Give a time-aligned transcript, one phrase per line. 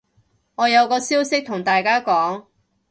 [0.55, 2.45] 我有個消息同大家講